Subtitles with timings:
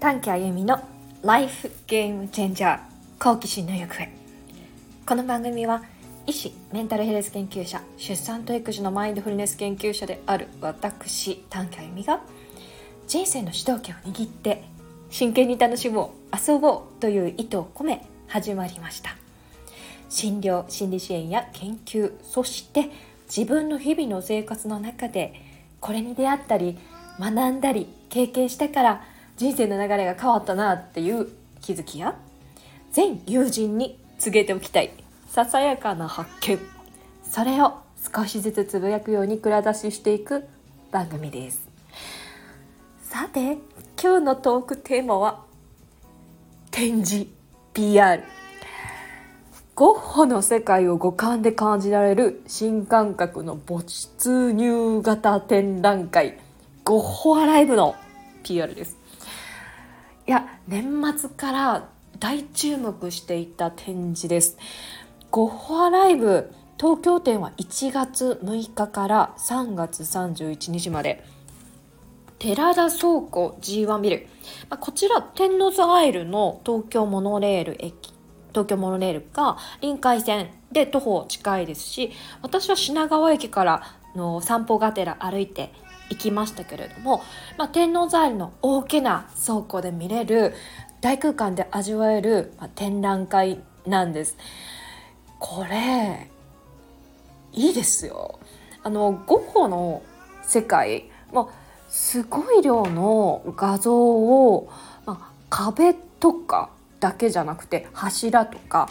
[0.00, 0.80] 短期あゆみの
[1.22, 2.80] ライフゲームチェンジャー
[3.18, 4.08] 好奇心の行方。
[5.04, 5.82] この番組は
[6.26, 12.22] 医師メンタルヘルス研究者出産と育児のマインドフルネス研究者である私短期あゆみが
[13.08, 14.64] 人生の主導権を握って
[15.10, 19.14] 真剣に楽しもう遊ぼうという意図を込め始まりました。
[20.08, 22.88] 診療心理支援や研究そして
[23.26, 25.34] 自分の日々の生活の中で
[25.78, 26.78] これに出会ったり
[27.18, 29.04] 学んだり経験したから
[29.40, 31.26] 人生の流れが変わったなっていう
[31.62, 32.14] 気づきや
[32.92, 34.90] 全友人に告げておきたい
[35.30, 36.58] ささやかな発見。
[37.22, 37.78] それを
[38.14, 40.46] 少しずつつぶやくように蔵出ししていく
[40.90, 41.66] 番組です。
[43.02, 43.56] さて
[43.98, 45.42] 今日のトークテーマは
[46.70, 47.26] 展示
[47.72, 48.22] PR
[49.74, 56.38] ゴッホの世界を五感で感じられる新感覚の没入型展覧会
[56.84, 57.94] ゴッホアライブの
[58.42, 58.99] PR です。
[60.30, 61.88] いや年末から
[62.20, 64.58] 大注目していた展示です。
[65.32, 71.24] ゴッホアライブ東京店は1月6日から3月31日まで。
[72.38, 74.28] 寺田倉庫 G1 ビル、
[74.68, 78.14] まあ、こちら天王洲アイルの東京モノレール駅
[78.50, 83.82] 東京モノレールが臨海線で徒歩近いですし私は品川駅から
[84.14, 85.72] の散歩がてら歩いて
[86.10, 87.22] 行きましたけれども、
[87.56, 90.54] まあ、天王ザイルの大きな倉庫で見れる
[91.00, 94.36] 大空間で味わえる、まあ、展覧会なんです。
[95.38, 96.28] これ
[97.52, 98.38] いいですよ。
[98.82, 100.02] あのゴッホの
[100.42, 101.46] 世界、まあ、
[101.88, 104.70] すごい量の画像を、
[105.06, 108.90] まあ、壁とかだけじゃなくて柱とか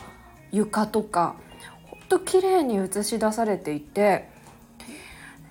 [0.51, 1.35] 床とか
[1.89, 4.29] ほんと綺麗に映し出されていて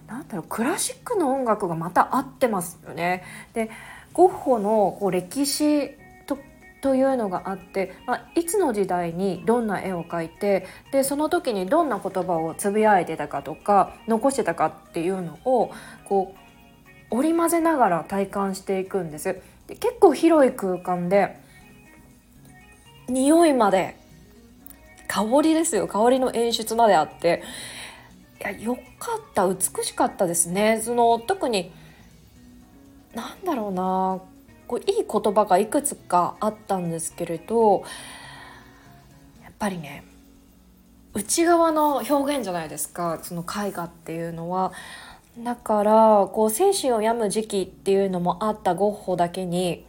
[0.08, 3.22] なんだろうクラシックの音楽がまた合ってますよね。
[3.52, 3.70] で
[4.14, 5.90] ゴッホのこう歴史
[6.26, 6.38] と
[6.80, 15.70] というのがあって、まあ、いつの時代にどんな絵を描いてでその時にどんな言葉をつぶやいてたかとか残してたかっていうのを
[16.06, 16.34] こ
[17.10, 19.40] う織り交ぜながら体感していくんです。
[19.66, 21.36] で結構広い空間で
[23.08, 23.96] 匂いまで
[25.06, 27.42] 香りですよ香りの演出まであって
[28.40, 30.80] やよかった美しかったですね。
[30.82, 31.72] その特に
[33.14, 34.20] なんだろうな。
[34.66, 37.84] こういい言葉がいくつかあったんですけれど
[39.42, 40.04] やっぱりね
[41.14, 43.18] 内側の表現じゃないですか。
[43.22, 44.72] その絵画っていうのは。
[45.38, 49.86] だからこう精神を病む時期っていうのもあったゴッホだけに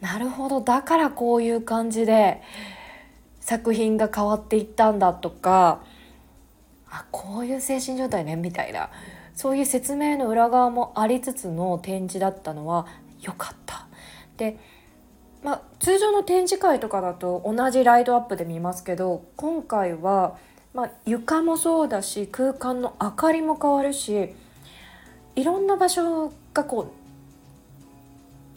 [0.00, 2.40] なるほどだからこういう感じで
[3.40, 5.82] 作品が変わっていったんだとか
[6.94, 8.88] あこういう精神状態ねみたいな
[9.34, 12.86] そういう説明の裏側もありつつの展示だったのは
[13.20, 13.86] 良かった。
[14.36, 14.58] で
[15.42, 20.38] まあ、通常の展示会とかだと同じライトアップで見ますけど今回は、
[20.72, 24.34] まあ、床もそうだし空間の明かりも変わるし
[25.36, 26.90] いろんな場所がこ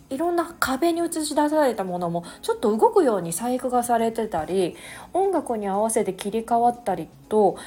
[0.09, 4.77] ういろんな壁に映し出されたものもちょっと動くように細工がされてたり
[5.11, 7.57] 音楽に合わせて切り替わったりと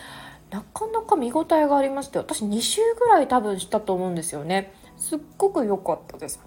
[0.50, 6.40] なかなか見応えがありまして私2週ぐらい多分したと思うんですよねすっごく良かったです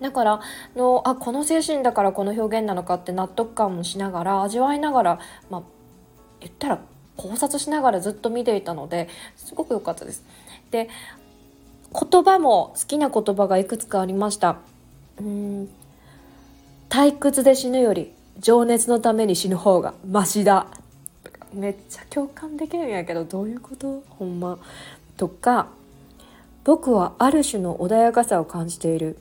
[0.00, 0.40] だから
[0.76, 5.18] のあこの精神だからこの表現なのかって納得感もしながら味わいながら
[5.50, 5.62] まあ
[6.40, 6.80] 言ったら
[7.16, 10.24] 考察しながらずっと見ていたのですごく良かったです。
[10.70, 10.88] で
[11.92, 14.56] 言葉も好きな言葉がいくつかありました。
[15.20, 15.68] うん
[16.88, 20.66] 退屈で死ぬより情熱のために死ぬ方がマシだ
[21.52, 24.02] めっちゃ共感できるんやけどどういうこと？
[24.08, 24.58] ほんま。
[25.16, 25.68] とか
[26.64, 29.18] 僕はある種の穏やかさを感じている。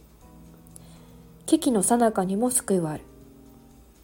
[1.45, 3.03] 危機の最中にも救いはある。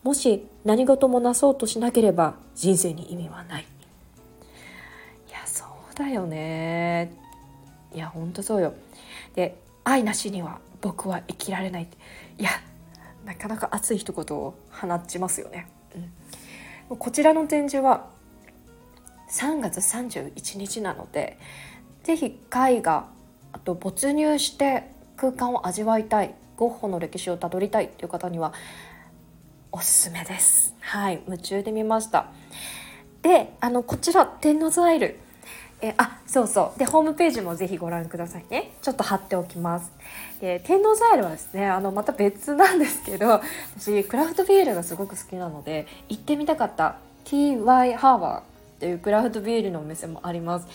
[0.04, 3.66] もし何事もなそうとしなければ人生に意味はない。
[5.30, 7.12] いやそうだよね。
[7.94, 8.74] いやほんとそうよ。
[9.36, 11.88] で愛なしには僕は生きられない。
[12.38, 12.50] いや
[13.26, 15.68] なかなか熱い一言を放ちますよね、
[16.90, 18.06] うん、こちらの展示は
[19.30, 21.38] 3月31日なので
[22.04, 23.08] 是非絵画
[23.52, 24.84] あと没入して
[25.18, 28.54] 空間を味わいたいゴッホの歴史をたどりたいという方には
[29.72, 30.74] おすすめです。
[30.80, 32.28] はい夢中で見ました。
[33.22, 35.20] であのこちら天王洲アイル。
[35.82, 36.80] えあそうそう。
[36.80, 38.72] でホームページもぜひご覧くださいね。
[38.82, 39.92] ちょっと貼っておきます。
[40.40, 43.42] で天王洲アイルはですねあのまた別なんですけど
[43.78, 46.98] 私クラフトビールがすごく好きなので行ってみたかった。
[47.26, 48.55] TY ハーバー。
[48.76, 50.68] っていうクラフトビールのお店もあります。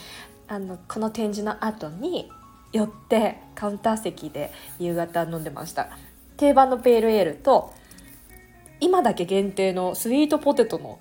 [0.48, 2.30] あのこの展示の後に
[2.72, 5.90] 寄ってカウンター席で夕方飲んでました。
[6.36, 7.72] 定番のペールエールと
[8.80, 10.98] 今だけ限定のスイートポテトの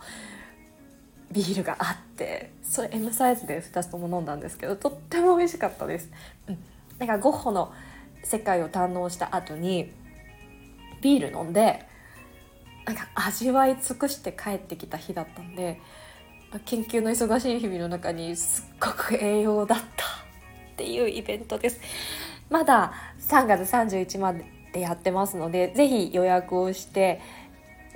[1.32, 6.12] ビールがあってそれ M サイズで2つとも飲んだんですけどとっても美味しかったです。
[6.48, 6.58] うん、
[6.98, 7.72] だからゴッホの
[8.24, 9.92] 世界を堪能した後に
[11.02, 11.86] ビール飲んで
[12.86, 15.80] なんか味わい尽くして帰ってきた日だったんで
[16.66, 19.88] 研究の忙しい日々の中にすっごく栄養だったっ
[20.78, 21.80] ていうイベントです
[22.50, 24.34] まだ3月31ま
[24.74, 27.22] でやってますので是非予約をして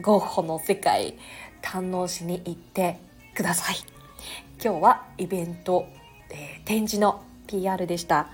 [0.02, 1.16] ゴッホの世界
[1.62, 3.00] 堪能しに行って
[3.36, 3.78] ください。
[4.64, 5.88] 今日はイベント、
[6.30, 8.28] えー、展示の PR でした。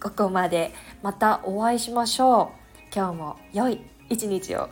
[0.00, 0.72] ここまで。
[1.02, 2.94] またお会いしましょう。
[2.94, 4.68] 今日も良い一日を。